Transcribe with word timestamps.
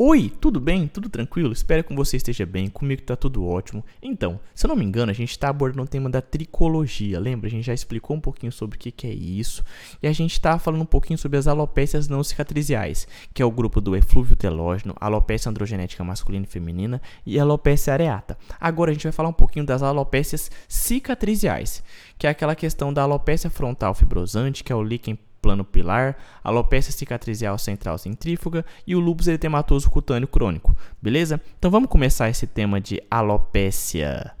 Oi, 0.00 0.32
tudo 0.40 0.60
bem? 0.60 0.86
Tudo 0.86 1.08
tranquilo? 1.08 1.52
Espero 1.52 1.82
que 1.82 1.92
você 1.92 2.18
esteja 2.18 2.46
bem. 2.46 2.68
Comigo 2.68 3.02
tá 3.02 3.16
tudo 3.16 3.44
ótimo. 3.44 3.84
Então, 4.00 4.38
se 4.54 4.64
eu 4.64 4.68
não 4.68 4.76
me 4.76 4.84
engano, 4.84 5.10
a 5.10 5.12
gente 5.12 5.32
está 5.32 5.48
abordando 5.48 5.82
o 5.82 5.88
tema 5.88 6.08
da 6.08 6.22
tricologia. 6.22 7.18
Lembra? 7.18 7.48
A 7.48 7.50
gente 7.50 7.64
já 7.64 7.74
explicou 7.74 8.16
um 8.16 8.20
pouquinho 8.20 8.52
sobre 8.52 8.76
o 8.76 8.78
que, 8.78 8.92
que 8.92 9.08
é 9.08 9.12
isso. 9.12 9.64
E 10.00 10.06
a 10.06 10.12
gente 10.12 10.34
está 10.34 10.56
falando 10.56 10.82
um 10.82 10.86
pouquinho 10.86 11.18
sobre 11.18 11.36
as 11.36 11.48
alopécias 11.48 12.06
não 12.06 12.22
cicatriziais, 12.22 13.08
que 13.34 13.42
é 13.42 13.44
o 13.44 13.50
grupo 13.50 13.80
do 13.80 13.96
eflúvio 13.96 14.36
telógeno, 14.36 14.94
alopécia 15.00 15.50
androgenética 15.50 16.04
masculina 16.04 16.44
e 16.44 16.48
feminina 16.48 17.02
e 17.26 17.36
alopécia 17.36 17.92
areata. 17.92 18.38
Agora 18.60 18.92
a 18.92 18.94
gente 18.94 19.02
vai 19.02 19.12
falar 19.12 19.30
um 19.30 19.32
pouquinho 19.32 19.66
das 19.66 19.82
alopécias 19.82 20.48
cicatriziais, 20.68 21.82
que 22.16 22.28
é 22.28 22.30
aquela 22.30 22.54
questão 22.54 22.92
da 22.92 23.02
alopécia 23.02 23.50
frontal 23.50 23.92
fibrosante, 23.94 24.62
que 24.62 24.72
é 24.72 24.76
o 24.76 24.82
líquen 24.84 25.18
plano 25.48 25.64
pilar, 25.64 26.14
alopecia 26.44 26.92
cicatrizial 26.92 27.58
central 27.58 27.96
centrífuga 27.96 28.66
e 28.86 28.94
o 28.94 29.00
lúpus 29.00 29.28
eritematoso 29.28 29.90
cutâneo 29.90 30.28
crônico, 30.28 30.76
beleza? 31.00 31.40
Então 31.58 31.70
vamos 31.70 31.88
começar 31.88 32.28
esse 32.28 32.46
tema 32.46 32.78
de 32.78 33.02
alopecia 33.10 34.32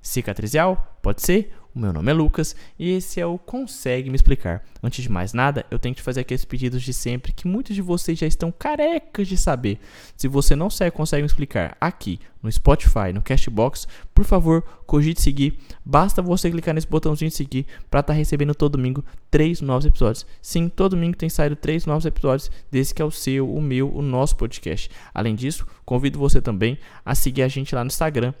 cicatrizial, 0.00 0.98
pode 1.02 1.20
ser? 1.20 1.52
O 1.74 1.78
meu 1.78 1.90
nome 1.90 2.10
é 2.10 2.14
Lucas 2.14 2.54
e 2.78 2.90
esse 2.90 3.18
é 3.18 3.24
o 3.24 3.38
Consegue 3.38 4.10
Me 4.10 4.16
Explicar. 4.16 4.62
Antes 4.82 5.02
de 5.02 5.10
mais 5.10 5.32
nada, 5.32 5.64
eu 5.70 5.78
tenho 5.78 5.94
que 5.94 6.02
fazer 6.02 6.20
aqueles 6.20 6.44
pedidos 6.44 6.82
de 6.82 6.92
sempre 6.92 7.32
que 7.32 7.48
muitos 7.48 7.74
de 7.74 7.80
vocês 7.80 8.18
já 8.18 8.26
estão 8.26 8.52
carecas 8.52 9.26
de 9.26 9.38
saber. 9.38 9.78
Se 10.14 10.28
você 10.28 10.54
não 10.54 10.68
segue 10.68 10.94
Consegue 10.94 11.22
Me 11.22 11.26
Explicar 11.26 11.74
aqui 11.80 12.20
no 12.42 12.52
Spotify, 12.52 13.10
no 13.14 13.22
Castbox, 13.22 13.88
por 14.14 14.26
favor, 14.26 14.62
cogite 14.86 15.22
seguir. 15.22 15.58
Basta 15.82 16.20
você 16.20 16.50
clicar 16.50 16.74
nesse 16.74 16.86
botãozinho 16.86 17.30
de 17.30 17.36
seguir 17.36 17.64
para 17.90 18.00
estar 18.00 18.12
tá 18.12 18.18
recebendo 18.18 18.54
todo 18.54 18.72
domingo 18.72 19.02
três 19.30 19.62
novos 19.62 19.86
episódios. 19.86 20.26
Sim, 20.42 20.68
todo 20.68 20.90
domingo 20.90 21.16
tem 21.16 21.30
saído 21.30 21.56
três 21.56 21.86
novos 21.86 22.04
episódios 22.04 22.50
desse 22.70 22.94
que 22.94 23.00
é 23.00 23.04
o 23.04 23.10
seu, 23.10 23.50
o 23.50 23.62
meu, 23.62 23.90
o 23.94 24.02
nosso 24.02 24.36
podcast. 24.36 24.90
Além 25.14 25.34
disso, 25.34 25.66
convido 25.86 26.18
você 26.18 26.42
também 26.42 26.76
a 27.02 27.14
seguir 27.14 27.44
a 27.44 27.48
gente 27.48 27.74
lá 27.74 27.82
no 27.82 27.88
Instagram. 27.88 28.34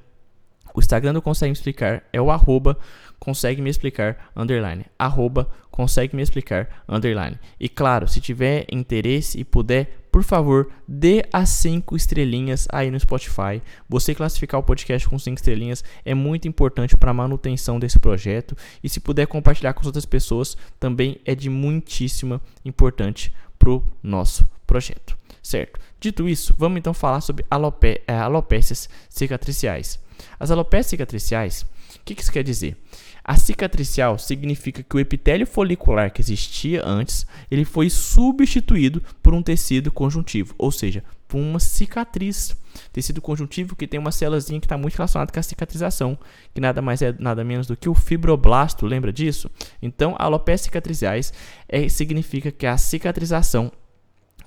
O 0.74 0.80
Instagram 0.80 1.14
do 1.14 1.22
Consegue 1.22 1.50
Me 1.50 1.54
Explicar 1.54 2.02
é 2.12 2.20
o 2.20 2.30
arroba 2.30 2.78
consegue 3.22 3.62
me 3.62 3.70
explicar, 3.70 4.32
underline, 4.34 4.84
arroba, 4.98 5.48
consegue 5.70 6.16
me 6.16 6.22
explicar, 6.22 6.82
underline. 6.88 7.38
E 7.60 7.68
claro, 7.68 8.08
se 8.08 8.20
tiver 8.20 8.66
interesse 8.68 9.38
e 9.38 9.44
puder, 9.44 10.06
por 10.10 10.24
favor, 10.24 10.72
dê 10.88 11.24
as 11.32 11.48
5 11.50 11.94
estrelinhas 11.94 12.66
aí 12.72 12.90
no 12.90 12.98
Spotify. 12.98 13.62
Você 13.88 14.12
classificar 14.12 14.58
o 14.58 14.64
podcast 14.64 15.08
com 15.08 15.20
5 15.20 15.36
estrelinhas 15.36 15.84
é 16.04 16.14
muito 16.14 16.48
importante 16.48 16.96
para 16.96 17.12
a 17.12 17.14
manutenção 17.14 17.78
desse 17.78 18.00
projeto. 18.00 18.56
E 18.82 18.88
se 18.88 18.98
puder 18.98 19.28
compartilhar 19.28 19.72
com 19.72 19.82
as 19.82 19.86
outras 19.86 20.04
pessoas, 20.04 20.56
também 20.80 21.20
é 21.24 21.32
de 21.32 21.48
muitíssima 21.48 22.42
importante 22.64 23.32
para 23.56 23.70
o 23.70 23.84
nosso 24.02 24.48
projeto. 24.66 25.16
Certo? 25.40 25.78
Dito 26.00 26.28
isso, 26.28 26.52
vamos 26.58 26.78
então 26.78 26.92
falar 26.92 27.20
sobre 27.20 27.44
alopé 27.48 28.02
é, 28.08 28.14
alopécias 28.14 28.88
cicatriciais. 29.08 30.00
As 30.38 30.50
alopécias 30.50 30.90
cicatriciais, 30.90 31.62
o 31.96 32.04
que, 32.04 32.14
que 32.14 32.22
isso 32.22 32.32
quer 32.32 32.42
dizer? 32.42 32.76
A 33.24 33.36
cicatricial 33.36 34.18
significa 34.18 34.82
que 34.82 34.96
o 34.96 34.98
epitélio 34.98 35.46
folicular 35.46 36.12
que 36.12 36.20
existia 36.20 36.82
antes, 36.84 37.24
ele 37.50 37.64
foi 37.64 37.88
substituído 37.88 39.00
por 39.22 39.32
um 39.32 39.42
tecido 39.42 39.92
conjuntivo, 39.92 40.54
ou 40.58 40.72
seja, 40.72 41.04
por 41.28 41.38
uma 41.38 41.60
cicatriz. 41.60 42.56
Tecido 42.92 43.20
conjuntivo 43.20 43.76
que 43.76 43.86
tem 43.86 44.00
uma 44.00 44.10
células 44.10 44.46
que 44.46 44.56
está 44.56 44.76
muito 44.76 44.96
relacionada 44.96 45.30
com 45.30 45.38
a 45.38 45.42
cicatrização, 45.42 46.18
que 46.52 46.60
nada 46.60 46.82
mais 46.82 47.00
é 47.00 47.14
nada 47.18 47.44
menos 47.44 47.66
do 47.66 47.76
que 47.76 47.88
o 47.88 47.94
fibroblasto, 47.94 48.86
lembra 48.86 49.12
disso? 49.12 49.50
Então, 49.80 50.16
alopécias 50.18 50.64
cicatriciais 50.64 51.32
é, 51.68 51.88
significa 51.88 52.50
que 52.50 52.66
a 52.66 52.76
cicatrização 52.76 53.70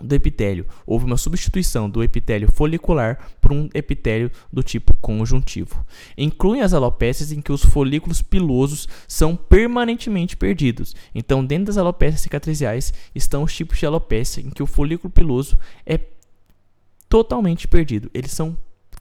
do 0.02 0.16
epitélio. 0.16 0.66
Houve 0.86 1.06
uma 1.06 1.18
substituição 1.18 1.90
do 1.90 2.04
epitélio 2.04 2.52
folicular 2.52 3.32
por 3.42 3.52
um 3.52 3.70
epitélio 3.74 4.32
do 4.52 4.64
tipo 4.64 4.94
conjuntivo. 4.96 5.86
Incluem 6.18 6.62
as 6.62 6.74
alopécias 6.74 7.32
em 7.32 7.42
que 7.42 7.52
os 7.52 7.64
folículos 7.64 8.22
pilosos 8.22 8.88
são 9.08 9.36
permanentemente 9.36 10.36
perdidos. 10.38 10.96
Então, 11.14 11.46
dentro 11.46 11.66
das 11.66 11.78
alopécias 11.78 12.22
cicatriciais 12.22 12.94
estão 13.14 13.44
os 13.44 13.56
tipos 13.56 13.78
de 13.78 13.86
alopécia 13.86 14.42
em 14.42 14.50
que 14.50 14.64
o 14.64 14.68
folículo 14.68 15.12
piloso 15.12 15.58
é 15.86 16.00
totalmente 17.08 17.68
perdido. 17.68 18.10
Eles 18.14 18.32
são 18.32 18.58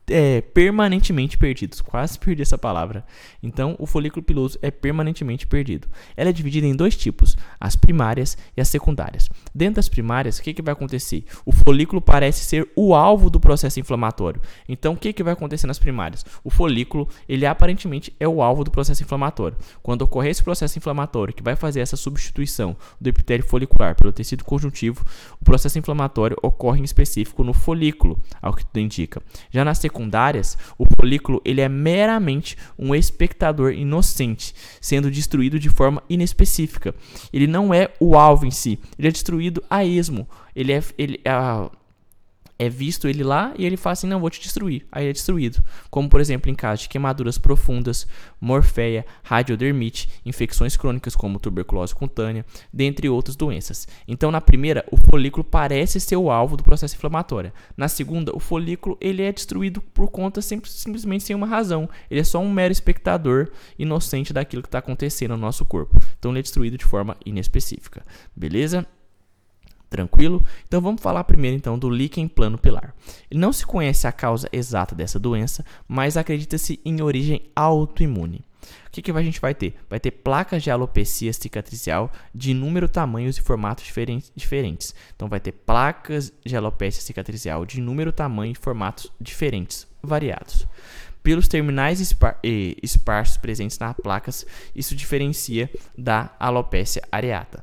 é, 0.08 0.40
permanentemente 0.40 1.38
perdidos. 1.38 1.80
Quase 1.80 2.18
perdi 2.18 2.42
essa 2.42 2.58
palavra. 2.58 3.04
Então, 3.42 3.76
o 3.78 3.86
folículo 3.86 4.22
piloso 4.22 4.58
é 4.62 4.70
permanentemente 4.70 5.46
perdido. 5.46 5.88
Ela 6.16 6.30
é 6.30 6.32
dividida 6.32 6.66
em 6.66 6.74
dois 6.74 6.96
tipos: 6.96 7.36
as 7.58 7.76
primárias 7.76 8.36
e 8.56 8.60
as 8.60 8.68
secundárias. 8.68 9.28
Dentro 9.54 9.76
das 9.76 9.88
primárias, 9.88 10.38
o 10.38 10.42
que, 10.42 10.54
que 10.54 10.62
vai 10.62 10.72
acontecer? 10.72 11.24
O 11.44 11.52
folículo 11.52 12.00
parece 12.00 12.44
ser 12.44 12.68
o 12.76 12.94
alvo 12.94 13.30
do 13.30 13.40
processo 13.40 13.80
inflamatório. 13.80 14.40
Então, 14.68 14.94
o 14.94 14.96
que, 14.96 15.12
que 15.12 15.22
vai 15.22 15.32
acontecer 15.32 15.66
nas 15.66 15.78
primárias? 15.78 16.24
O 16.42 16.50
folículo, 16.50 17.08
ele 17.28 17.46
aparentemente 17.46 18.14
é 18.18 18.28
o 18.28 18.42
alvo 18.42 18.64
do 18.64 18.70
processo 18.70 19.02
inflamatório. 19.02 19.56
Quando 19.82 20.02
ocorrer 20.02 20.30
esse 20.30 20.42
processo 20.42 20.78
inflamatório 20.78 21.34
que 21.34 21.42
vai 21.42 21.56
fazer 21.56 21.80
essa 21.80 21.96
substituição 21.96 22.76
do 23.00 23.08
epitélio 23.08 23.46
folicular 23.46 23.94
pelo 23.94 24.12
tecido 24.12 24.44
conjuntivo, 24.44 25.04
o 25.40 25.44
processo 25.44 25.78
inflamatório 25.78 26.36
ocorre 26.42 26.80
em 26.80 26.84
específico 26.84 27.44
no 27.44 27.52
folículo, 27.52 28.20
ao 28.40 28.54
que 28.54 28.64
tudo 28.64 28.80
indica. 28.80 29.22
Já 29.50 29.64
nas 29.64 29.78
secundárias, 29.94 30.58
o 30.76 30.84
folículo 30.84 31.40
ele 31.44 31.60
é 31.60 31.68
meramente 31.68 32.58
um 32.76 32.94
espectador 32.94 33.72
inocente, 33.72 34.52
sendo 34.80 35.10
destruído 35.10 35.58
de 35.58 35.68
forma 35.68 36.02
inespecífica. 36.10 36.92
Ele 37.32 37.46
não 37.46 37.72
é 37.72 37.90
o 38.00 38.16
alvo 38.16 38.44
em 38.44 38.50
si, 38.50 38.78
ele 38.98 39.08
é 39.08 39.10
destruído 39.12 39.62
a 39.70 39.84
esmo. 39.84 40.28
Ele 40.54 40.72
é, 40.72 40.82
ele, 40.98 41.20
a, 41.24 41.70
é 42.58 42.68
visto 42.68 43.08
ele 43.08 43.24
lá 43.24 43.52
e 43.58 43.64
ele 43.64 43.76
fala 43.76 43.92
assim: 43.92 44.06
não, 44.06 44.20
vou 44.20 44.30
te 44.30 44.40
destruir. 44.40 44.86
Aí 44.90 45.06
é 45.06 45.12
destruído. 45.12 45.62
Como, 45.90 46.08
por 46.08 46.20
exemplo, 46.20 46.50
em 46.50 46.54
casos 46.54 46.82
de 46.82 46.88
queimaduras 46.88 47.38
profundas, 47.38 48.06
morféia, 48.40 49.04
radiodermite, 49.22 50.08
infecções 50.24 50.76
crônicas 50.76 51.16
como 51.16 51.38
tuberculose 51.38 51.94
cutânea, 51.94 52.44
dentre 52.72 53.08
outras 53.08 53.36
doenças. 53.36 53.88
Então, 54.06 54.30
na 54.30 54.40
primeira, 54.40 54.84
o 54.90 54.96
folículo 54.96 55.44
parece 55.44 56.00
ser 56.00 56.16
o 56.16 56.30
alvo 56.30 56.56
do 56.56 56.62
processo 56.62 56.94
inflamatório. 56.94 57.52
Na 57.76 57.88
segunda, 57.88 58.34
o 58.34 58.40
folículo 58.40 58.96
ele 59.00 59.22
é 59.22 59.32
destruído 59.32 59.80
por 59.80 60.10
conta 60.10 60.40
sim, 60.40 60.60
simplesmente 60.64 61.24
sem 61.24 61.34
uma 61.34 61.46
razão. 61.46 61.88
Ele 62.10 62.20
é 62.20 62.24
só 62.24 62.38
um 62.38 62.52
mero 62.52 62.72
espectador 62.72 63.48
inocente 63.78 64.32
daquilo 64.32 64.62
que 64.62 64.68
está 64.68 64.78
acontecendo 64.78 65.32
no 65.32 65.38
nosso 65.38 65.64
corpo. 65.64 65.98
Então, 66.18 66.30
ele 66.30 66.38
é 66.40 66.42
destruído 66.42 66.78
de 66.78 66.84
forma 66.84 67.16
inespecífica. 67.24 68.02
Beleza? 68.36 68.86
Tranquilo? 69.94 70.44
Então 70.66 70.80
vamos 70.80 71.00
falar 71.00 71.22
primeiro 71.22 71.56
então 71.56 71.78
do 71.78 71.88
líquen 71.88 72.26
plano 72.26 72.58
pilar. 72.58 72.92
Não 73.32 73.52
se 73.52 73.64
conhece 73.64 74.08
a 74.08 74.12
causa 74.12 74.48
exata 74.52 74.92
dessa 74.92 75.20
doença, 75.20 75.64
mas 75.86 76.16
acredita-se 76.16 76.80
em 76.84 77.00
origem 77.00 77.42
autoimune. 77.54 78.44
O 78.88 78.90
que, 78.90 79.00
que 79.00 79.12
a 79.12 79.22
gente 79.22 79.40
vai 79.40 79.54
ter? 79.54 79.76
Vai 79.88 80.00
ter 80.00 80.10
placas 80.10 80.64
de 80.64 80.70
alopecia 80.72 81.32
cicatricial 81.32 82.10
de 82.34 82.52
número, 82.52 82.88
tamanhos 82.88 83.38
e 83.38 83.40
formatos 83.40 83.84
diferentes. 84.34 84.92
Então 85.14 85.28
vai 85.28 85.38
ter 85.38 85.52
placas 85.52 86.32
de 86.44 86.56
alopecia 86.56 87.00
cicatricial 87.00 87.64
de 87.64 87.80
número, 87.80 88.10
tamanho 88.10 88.50
e 88.50 88.56
formatos 88.56 89.12
diferentes, 89.20 89.86
variados. 90.02 90.66
Pelos 91.22 91.46
terminais 91.46 92.00
espar 92.00 92.40
esparsos 92.42 93.36
presentes 93.36 93.78
nas 93.78 93.94
placas, 93.94 94.44
isso 94.74 94.96
diferencia 94.96 95.70
da 95.96 96.34
alopecia 96.40 97.02
areata 97.12 97.62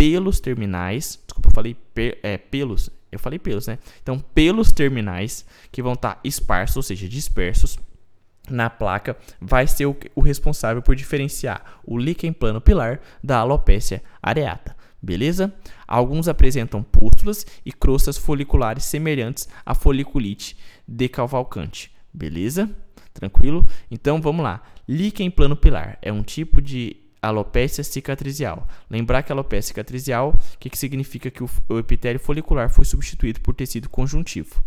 pelos 0.00 0.40
terminais. 0.40 1.20
Desculpa, 1.40 1.48
eu 1.48 1.54
falei 1.54 1.76
pe, 1.94 2.18
é, 2.22 2.36
pelos. 2.36 2.90
Eu 3.10 3.18
falei 3.18 3.38
pelos, 3.38 3.66
né? 3.66 3.78
Então, 4.02 4.18
pelos 4.18 4.70
terminais 4.70 5.44
que 5.72 5.82
vão 5.82 5.94
estar 5.94 6.14
tá 6.14 6.20
esparsos, 6.22 6.76
ou 6.76 6.82
seja, 6.82 7.08
dispersos 7.08 7.78
na 8.48 8.70
placa, 8.70 9.16
vai 9.40 9.66
ser 9.66 9.86
o, 9.86 9.96
o 10.14 10.20
responsável 10.20 10.82
por 10.82 10.94
diferenciar 10.94 11.80
o 11.84 11.98
líquen 11.98 12.32
plano 12.32 12.60
pilar 12.60 13.00
da 13.22 13.38
alopécia 13.38 14.02
areata. 14.22 14.76
Beleza? 15.02 15.52
Alguns 15.88 16.28
apresentam 16.28 16.82
pústulas 16.82 17.46
e 17.64 17.72
crostas 17.72 18.18
foliculares 18.18 18.84
semelhantes 18.84 19.48
à 19.64 19.74
foliculite 19.74 20.56
decalvalcante. 20.86 21.90
Beleza? 22.12 22.70
Tranquilo? 23.14 23.66
Então 23.90 24.20
vamos 24.20 24.44
lá. 24.44 24.62
Líquen 24.86 25.30
plano 25.30 25.56
pilar 25.56 25.98
é 26.02 26.12
um 26.12 26.22
tipo 26.22 26.60
de 26.60 26.96
alopecia 27.22 27.84
cicatricial. 27.84 28.66
Lembrar 28.88 29.22
que 29.22 29.32
alopecia 29.32 29.68
cicatricial, 29.68 30.30
o 30.30 30.58
que, 30.58 30.70
que 30.70 30.78
significa 30.78 31.30
que 31.30 31.42
o, 31.42 31.50
o 31.68 31.78
epitélio 31.78 32.20
folicular 32.20 32.70
foi 32.70 32.84
substituído 32.84 33.40
por 33.40 33.54
tecido 33.54 33.88
conjuntivo. 33.88 34.62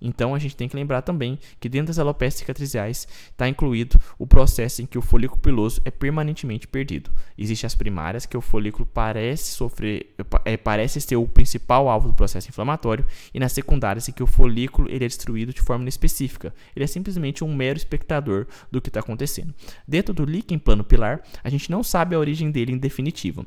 Então 0.00 0.34
a 0.34 0.38
gente 0.38 0.56
tem 0.56 0.68
que 0.68 0.76
lembrar 0.76 1.02
também 1.02 1.38
que 1.58 1.68
dentro 1.68 1.88
das 1.88 1.98
alopécias 1.98 2.40
cicatriciais 2.40 3.08
está 3.30 3.48
incluído 3.48 3.98
o 4.18 4.26
processo 4.26 4.82
em 4.82 4.86
que 4.86 4.98
o 4.98 5.02
folículo 5.02 5.40
piloso 5.40 5.80
é 5.84 5.90
permanentemente 5.90 6.66
perdido. 6.66 7.10
Existem 7.36 7.66
as 7.66 7.74
primárias 7.74 8.26
que 8.26 8.36
o 8.36 8.40
folículo 8.40 8.86
parece 8.86 9.52
sofrer, 9.52 10.14
é, 10.44 10.56
parece 10.56 11.00
ser 11.00 11.16
o 11.16 11.26
principal 11.26 11.88
alvo 11.88 12.08
do 12.08 12.14
processo 12.14 12.48
inflamatório 12.48 13.06
e 13.32 13.40
nas 13.40 13.52
secundárias 13.52 14.08
em 14.08 14.12
que 14.12 14.22
o 14.22 14.26
folículo 14.26 14.88
ele 14.88 15.04
é 15.04 15.08
destruído 15.08 15.52
de 15.52 15.60
forma 15.60 15.88
específica. 15.88 16.54
Ele 16.74 16.84
é 16.84 16.88
simplesmente 16.88 17.42
um 17.42 17.54
mero 17.54 17.76
espectador 17.76 18.46
do 18.70 18.80
que 18.80 18.88
está 18.88 19.00
acontecendo. 19.00 19.54
Dentro 19.86 20.12
do 20.12 20.24
líquen 20.24 20.58
plano 20.58 20.84
pilar, 20.84 21.22
a 21.42 21.48
gente 21.48 21.70
não 21.70 21.82
sabe 21.82 22.14
a 22.14 22.18
origem 22.18 22.50
dele 22.50 22.72
em 22.72 22.78
definitivo 22.78 23.46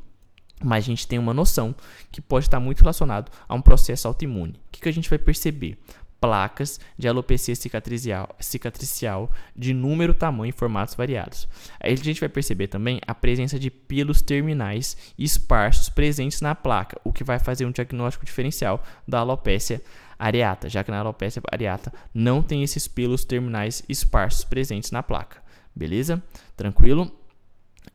mas 0.63 0.83
a 0.83 0.87
gente 0.87 1.07
tem 1.07 1.17
uma 1.17 1.33
noção 1.33 1.73
que 2.11 2.21
pode 2.21 2.45
estar 2.45 2.59
muito 2.59 2.81
relacionado 2.81 3.31
a 3.47 3.55
um 3.55 3.61
processo 3.61 4.07
autoimune. 4.07 4.53
O 4.53 4.71
que, 4.71 4.81
que 4.81 4.89
a 4.89 4.93
gente 4.93 5.09
vai 5.09 5.17
perceber? 5.17 5.77
Placas 6.19 6.79
de 6.97 7.07
alopecia 7.07 7.55
cicatricial, 7.55 8.35
cicatricial 8.39 9.31
de 9.55 9.73
número, 9.73 10.13
tamanho 10.13 10.49
e 10.49 10.57
formatos 10.57 10.95
variados. 10.95 11.47
Aí 11.79 11.93
a 11.93 11.95
gente 11.95 12.19
vai 12.19 12.29
perceber 12.29 12.67
também 12.67 12.99
a 13.07 13.15
presença 13.15 13.57
de 13.57 13.69
pelos 13.69 14.21
terminais 14.21 14.97
esparsos 15.17 15.89
presentes 15.89 16.41
na 16.41 16.53
placa, 16.53 16.99
o 17.03 17.13
que 17.13 17.23
vai 17.23 17.39
fazer 17.39 17.65
um 17.65 17.71
diagnóstico 17.71 18.25
diferencial 18.25 18.83
da 19.07 19.19
alopecia 19.19 19.81
areata, 20.17 20.67
já 20.67 20.83
que 20.83 20.91
na 20.91 20.99
alopecia 20.99 21.41
areata 21.51 21.93
não 22.13 22.43
tem 22.43 22.63
esses 22.63 22.87
pelos 22.87 23.23
terminais 23.23 23.83
esparsos 23.87 24.43
presentes 24.43 24.91
na 24.91 25.01
placa. 25.01 25.41
Beleza? 25.73 26.21
Tranquilo? 26.57 27.09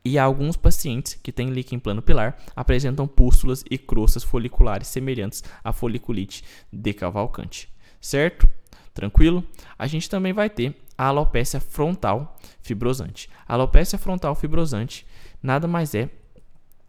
E 0.03 0.19
alguns 0.19 0.56
pacientes 0.56 1.15
que 1.15 1.32
têm 1.32 1.50
líquen 1.50 1.79
plano 1.79 2.03
pilar 2.03 2.38
apresentam 2.56 3.06
pústulas 3.06 3.62
e 3.70 3.77
crostas 3.77 4.25
foliculares 4.25 4.88
semelhantes 4.88 5.44
à 5.62 5.73
foliculite 5.73 6.43
de 6.73 6.93
Cavalcante 6.94 7.74
certo? 8.05 8.47
Tranquilo? 8.93 9.43
A 9.79 9.87
gente 9.87 10.09
também 10.11 10.33
vai 10.33 10.51
ter 10.51 10.77
a 10.97 11.06
alopecia 11.06 11.59
frontal 11.59 12.37
fibrosante. 12.61 13.29
A 13.49 13.55
alopecia 13.55 13.99
frontal 13.99 14.35
fibrosante 14.35 15.06
nada 15.43 15.67
mais 15.67 15.95
é 15.95 16.11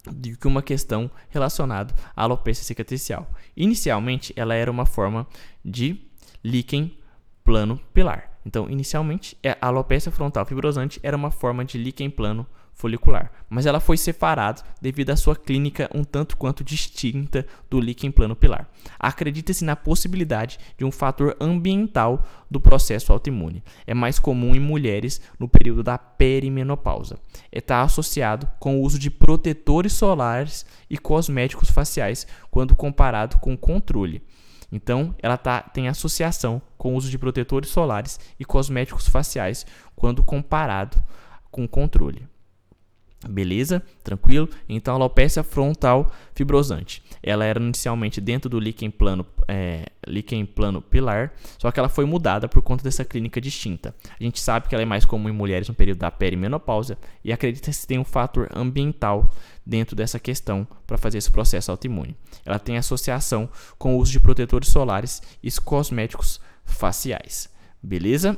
do 0.05 0.37
que 0.37 0.45
uma 0.45 0.61
questão 0.61 1.09
relacionada 1.29 1.95
à 2.15 2.23
alopecia 2.23 2.63
cicatricial. 2.63 3.27
Inicialmente, 3.55 4.33
ela 4.35 4.53
era 4.53 4.69
uma 4.69 4.85
forma 4.85 5.25
de 5.63 5.99
líquen 6.43 6.95
plano 7.43 7.79
pilar. 7.93 8.37
Então, 8.45 8.69
inicialmente, 8.69 9.35
é, 9.41 9.57
a 9.59 9.67
alopecia 9.67 10.11
frontal 10.11 10.45
fibrosante 10.45 10.99
era 11.01 11.17
uma 11.17 11.31
forma 11.31 11.65
de 11.65 11.77
líquen 11.77 12.09
plano 12.09 12.45
folicular, 12.75 13.31
mas 13.49 13.65
ela 13.65 13.79
foi 13.79 13.97
separada 13.97 14.61
devido 14.81 15.09
à 15.09 15.15
sua 15.15 15.35
clínica 15.35 15.89
um 15.95 16.03
tanto 16.03 16.35
quanto 16.35 16.63
distinta 16.63 17.47
do 17.69 17.79
líquen 17.79 18.11
plano 18.11 18.35
pilar. 18.35 18.69
Acredita-se 18.99 19.63
na 19.63 19.75
possibilidade 19.75 20.59
de 20.77 20.83
um 20.83 20.91
fator 20.91 21.35
ambiental 21.39 22.23
do 22.51 22.59
processo 22.59 23.13
autoimune. 23.13 23.63
É 23.87 23.93
mais 23.93 24.19
comum 24.19 24.53
em 24.53 24.59
mulheres 24.59 25.21
no 25.39 25.47
período 25.47 25.81
da 25.81 25.97
perimenopausa. 25.97 27.17
Está 27.51 27.81
associado 27.81 28.47
com 28.59 28.77
o 28.77 28.81
uso 28.81 28.99
de 28.99 29.09
protetores 29.09 29.93
solares 29.93 30.65
e 30.89 30.97
cosméticos 30.97 31.71
faciais 31.71 32.27
quando 32.51 32.75
comparado 32.75 33.37
com 33.39 33.57
controle. 33.57 34.21
Então, 34.71 35.15
ela 35.21 35.37
tá, 35.37 35.61
tem 35.61 35.87
associação 35.87 36.61
com 36.77 36.93
o 36.93 36.97
uso 36.97 37.09
de 37.09 37.17
protetores 37.17 37.69
solares 37.69 38.19
e 38.37 38.43
cosméticos 38.43 39.07
faciais 39.07 39.65
quando 39.95 40.23
comparado 40.23 41.01
com 41.49 41.65
controle. 41.65 42.27
Beleza? 43.27 43.81
Tranquilo? 44.03 44.47
Então, 44.69 44.95
alopecia 44.95 45.43
frontal 45.43 46.11
fibrosante. 46.33 47.03
Ela 47.23 47.45
era 47.45 47.59
inicialmente 47.59 48.21
dentro 48.21 48.49
do 48.49 48.59
líquen 48.59 48.91
plano, 48.91 49.25
é, 49.47 49.85
líquen 50.07 50.45
plano 50.45 50.81
pilar, 50.81 51.33
só 51.57 51.71
que 51.71 51.79
ela 51.79 51.89
foi 51.89 52.05
mudada 52.05 52.47
por 52.47 52.61
conta 52.61 52.83
dessa 52.83 53.03
clínica 53.03 53.41
distinta. 53.41 53.95
A 54.19 54.23
gente 54.23 54.39
sabe 54.39 54.67
que 54.67 54.75
ela 54.75 54.83
é 54.83 54.85
mais 54.85 55.05
comum 55.05 55.29
em 55.29 55.33
mulheres 55.33 55.67
no 55.67 55.73
período 55.73 55.99
da 55.99 56.11
perimenopausa 56.11 56.97
e 57.23 57.33
acredita-se 57.33 57.81
que 57.81 57.87
tem 57.87 57.99
um 57.99 58.05
fator 58.05 58.47
ambiental 58.53 59.31
dentro 59.65 59.95
dessa 59.95 60.19
questão 60.19 60.67
para 60.85 60.97
fazer 60.97 61.17
esse 61.17 61.31
processo 61.31 61.71
autoimune. 61.71 62.15
Ela 62.45 62.59
tem 62.59 62.77
associação 62.77 63.49
com 63.77 63.95
o 63.95 63.99
uso 63.99 64.11
de 64.11 64.19
protetores 64.19 64.69
solares 64.69 65.21
e 65.41 65.51
cosméticos 65.51 66.39
faciais. 66.63 67.49
Beleza? 67.81 68.37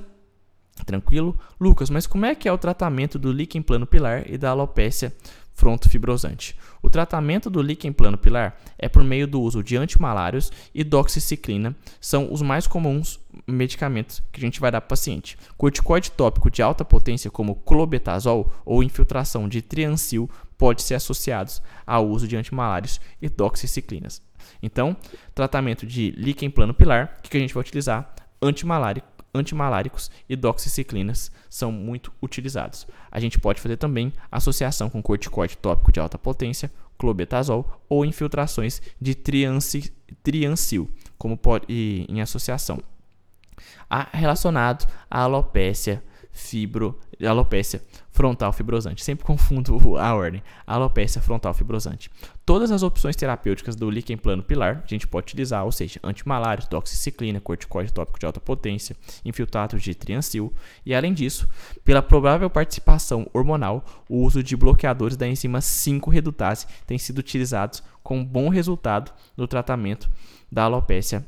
Tranquilo? 0.86 1.38
Lucas, 1.60 1.90
mas 1.90 2.08
como 2.08 2.26
é 2.26 2.36
que 2.36 2.48
é 2.48 2.52
o 2.52 2.58
tratamento 2.58 3.18
do 3.18 3.32
líquen 3.32 3.62
plano 3.62 3.86
pilar 3.86 4.24
e 4.30 4.38
da 4.38 4.50
alopecia 4.50 5.14
frontofibrosante? 5.54 6.56
O 6.82 6.90
tratamento 6.90 7.50
do 7.50 7.62
líquen 7.62 7.92
plano 7.92 8.18
pilar 8.18 8.58
é 8.78 8.88
por 8.88 9.04
meio 9.04 9.28
do 9.28 9.42
uso 9.42 9.64
de 9.64 9.76
antimalários 9.76 10.52
e 10.74 10.84
doxiciclina, 10.84 11.76
são 12.00 12.32
os 12.32 12.42
mais 12.42 12.68
comuns 12.68 13.20
medicamentos 13.48 14.22
que 14.32 14.40
a 14.40 14.42
gente 14.42 14.60
vai 14.60 14.72
dar 14.72 14.82
para 14.82 14.88
o 14.88 14.90
paciente. 14.90 15.38
Corticoide 15.58 16.12
tópico 16.12 16.50
de 16.50 16.62
alta 16.62 16.86
potência 16.86 17.32
como 17.32 17.56
clobetazol 17.56 18.52
ou 18.66 18.84
infiltração 18.84 19.50
de 19.50 19.62
triancil 19.62 20.30
pode 20.58 20.82
ser 20.82 20.96
associados 20.96 21.62
ao 21.86 22.08
uso 22.08 22.28
de 22.28 22.36
antimalários 22.36 23.00
e 23.22 23.30
doxiciclinas. 23.30 24.22
Então, 24.62 24.96
tratamento 25.36 25.86
de 25.86 26.12
líquen 26.12 26.50
plano 26.50 26.74
pilar, 26.74 27.18
o 27.20 27.30
que 27.30 27.38
a 27.38 27.40
gente 27.40 27.54
vai 27.54 27.62
utilizar? 27.62 28.14
Antimalárico 28.42 29.17
antimaláricos 29.34 30.10
e 30.28 30.36
doxiciclinas 30.36 31.32
são 31.50 31.72
muito 31.72 32.12
utilizados. 32.22 32.88
A 33.12 33.20
gente 33.20 33.40
pode 33.40 33.62
fazer 33.62 33.78
também 33.78 34.14
associação 34.32 34.90
com 34.90 35.02
corticoide 35.02 35.58
tópico 35.58 35.92
de 35.92 36.00
alta 36.00 36.18
potência, 36.18 36.72
clobetazol 36.98 37.82
ou 37.88 38.04
infiltrações 38.04 38.82
de 39.00 39.14
trianci, 39.16 39.94
triancil, 40.24 40.90
como 41.18 41.38
pode 41.38 41.66
em 41.70 42.22
associação. 42.22 42.80
A, 43.90 44.08
relacionado 44.12 44.88
à 45.10 45.22
alopecia 45.22 46.04
fibro, 46.38 46.98
alopecia 47.22 47.82
frontal 48.12 48.54
fibrosante. 48.54 49.04
Sempre 49.04 49.26
confundo 49.26 49.98
a 49.98 50.14
ordem. 50.14 50.42
Alopecia 50.66 51.22
frontal 51.22 51.54
fibrosante. 51.54 52.10
Todas 52.46 52.72
as 52.72 52.84
opções 52.84 53.16
terapêuticas 53.16 53.76
do 53.76 53.90
líquen 53.90 54.18
plano 54.18 54.44
pilar 54.44 54.84
a 54.84 54.88
gente 54.88 55.08
pode 55.08 55.26
utilizar, 55.26 55.66
ou 55.66 55.72
seja, 55.72 56.00
antimalários, 56.04 56.68
doxiciclina, 56.68 57.42
corticoide 57.42 57.92
tópico 57.92 58.20
de 58.20 58.26
alta 58.26 58.40
potência, 58.40 58.96
infiltratos 59.26 59.82
de 59.82 59.94
triancil 59.94 60.54
e 60.86 60.94
além 60.94 61.14
disso, 61.14 61.48
pela 61.84 62.02
provável 62.02 62.50
participação 62.50 63.30
hormonal, 63.34 63.84
o 64.08 64.22
uso 64.22 64.42
de 64.42 64.56
bloqueadores 64.56 65.18
da 65.18 65.28
enzima 65.28 65.60
5 65.60 66.10
redutase 66.10 66.68
tem 66.86 66.98
sido 66.98 67.20
utilizados 67.20 67.84
com 68.04 68.24
bom 68.24 68.50
resultado 68.50 69.12
no 69.36 69.48
tratamento 69.48 70.10
da 70.52 70.64
alopecia 70.64 71.26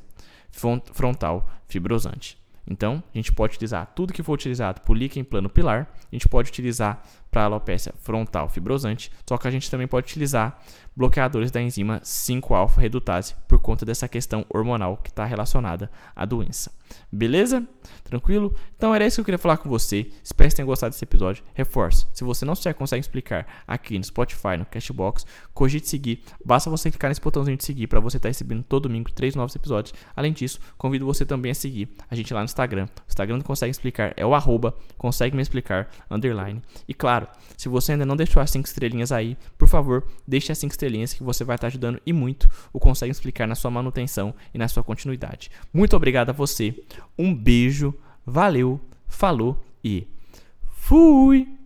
frontal 0.94 1.50
fibrosante. 1.68 2.38
Então, 2.68 3.04
a 3.14 3.18
gente 3.18 3.32
pode 3.32 3.54
utilizar 3.54 3.92
tudo 3.96 4.14
que 4.14 4.24
for 4.24 4.34
utilizado 4.34 4.82
por 4.82 4.96
líquen 4.96 5.24
plano 5.24 5.50
pilar, 5.50 5.92
a 6.12 6.16
gente 6.16 6.28
pode 6.28 6.50
utilizar 6.50 7.04
para 7.32 7.44
alopecia 7.44 7.94
frontal 8.00 8.50
fibrosante, 8.50 9.12
só 9.28 9.38
que 9.38 9.48
a 9.48 9.52
gente 9.52 9.70
também 9.70 9.88
pode 9.88 10.06
utilizar 10.06 10.60
bloqueadores 11.00 11.50
da 11.50 11.62
enzima 11.62 12.02
5-alfa 12.02 12.82
redutase 12.82 13.34
por 13.48 13.58
conta 13.58 13.86
dessa 13.86 14.06
questão 14.06 14.46
hormonal 14.50 14.98
que 14.98 15.10
está 15.10 15.24
relacionada 15.24 15.90
à 16.14 16.26
doença. 16.26 16.78
Beleza? 17.10 17.66
Tranquilo? 18.04 18.54
Então 18.76 18.94
era 18.94 19.06
isso 19.06 19.16
que 19.16 19.22
eu 19.22 19.26
queria 19.26 19.38
falar 19.38 19.58
com 19.58 19.70
você. 19.70 20.12
Espero 20.22 20.50
que 20.50 20.56
tenham 20.58 20.68
gostado 20.68 20.92
desse 20.92 21.06
episódio. 21.06 21.42
Reforço, 21.54 22.10
se 22.14 22.24
você 22.24 22.44
não 22.44 22.54
já 22.54 22.74
consegue 22.74 23.00
explicar 23.00 23.48
aqui 23.66 23.98
no 23.98 24.04
Spotify, 24.04 24.58
no 24.58 24.66
Cashbox, 24.66 25.26
cogite 25.54 25.88
seguir. 25.88 26.22
Basta 26.44 26.70
você 26.70 26.92
clicar 26.92 27.10
nesse 27.10 27.22
botãozinho 27.22 27.56
de 27.56 27.64
seguir 27.64 27.88
para 27.88 28.02
você 28.02 28.18
estar 28.18 28.28
tá 28.28 28.32
recebendo 28.32 28.64
todo 28.64 28.90
domingo 28.90 29.10
três 29.12 29.36
novos 29.36 29.56
episódios. 29.56 29.94
Além 30.14 30.34
disso, 30.34 30.60
convido 30.78 31.06
você 31.06 31.26
também 31.26 31.52
a 31.52 31.56
seguir 31.56 31.88
a 32.10 32.16
gente 32.16 32.34
lá 32.34 32.42
no 32.42 32.46
Instagram. 32.46 32.86
O 32.86 33.08
Instagram 33.08 33.38
não 33.38 33.44
consegue 33.44 33.72
explicar, 33.72 34.14
é 34.18 34.26
o 34.26 34.36
arroba, 34.36 34.76
consegue 34.98 35.34
me 35.34 35.42
explicar, 35.42 35.90
underline. 36.12 36.62
E 36.88 36.94
claro, 36.94 37.28
se 37.56 37.70
você 37.70 37.94
ainda 37.94 38.06
não 38.06 38.18
deixou 38.18 38.42
as 38.42 38.52
5 38.52 38.68
estrelinhas 38.68 39.12
aí, 39.12 39.38
por 39.58 39.70
favor, 39.70 40.06
deixe 40.28 40.52
as 40.52 40.58
5 40.58 40.74
estrelinhas 40.74 40.89
que 41.16 41.24
você 41.24 41.44
vai 41.44 41.56
estar 41.56 41.68
ajudando 41.68 42.02
e 42.06 42.14
muito 42.14 42.50
o 42.74 42.80
Consegue 42.80 43.12
Explicar 43.12 43.48
na 43.48 43.56
sua 43.56 43.72
manutenção 43.72 44.34
e 44.54 44.58
na 44.58 44.68
sua 44.68 44.84
continuidade. 44.84 45.52
Muito 45.74 45.96
obrigado 45.96 46.30
a 46.30 46.34
você 46.34 46.76
um 47.18 47.34
beijo, 47.34 47.94
valeu, 48.26 48.80
falou 49.08 49.62
e 49.84 50.08
fui! 50.72 51.59